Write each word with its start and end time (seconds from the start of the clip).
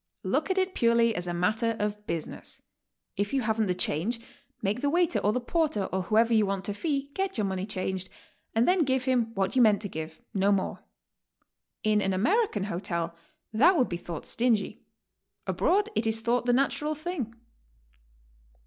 Look 0.23 0.49
at 0.49 0.57
it 0.57 0.73
purely 0.73 1.13
as 1.13 1.27
a 1.27 1.31
matter 1.31 1.75
of 1.77 2.07
business. 2.07 2.63
If 3.17 3.35
you 3.35 3.43
haven't 3.43 3.67
the 3.67 3.75
change, 3.75 4.19
make 4.63 4.81
the 4.81 4.89
waiter 4.89 5.19
or 5.19 5.31
the 5.31 5.39
porter 5.39 5.83
or 5.93 6.01
who 6.01 6.17
ever 6.17 6.33
you 6.33 6.43
want 6.47 6.65
to 6.65 6.73
fee, 6.73 7.11
get 7.13 7.37
your 7.37 7.45
money 7.45 7.67
changed, 7.67 8.09
and 8.55 8.67
then 8.67 8.83
give 8.83 9.05
bim 9.05 9.31
what 9.35 9.55
you 9.55 9.61
meant 9.61 9.79
to 9.83 9.87
give, 9.87 10.19
no 10.33 10.51
more. 10.51 10.83
In 11.83 12.01
an 12.01 12.13
Ameri 12.13 12.51
can 12.51 12.63
hotel 12.63 13.15
that 13.53 13.75
would 13.77 13.89
bethought 13.89 14.25
stingy; 14.25 14.83
abroad 15.45 15.89
it 15.93 16.07
is 16.07 16.19
thought 16.19 16.47
the 16.47 16.51
natural 16.51 16.95
thing. 16.95 17.35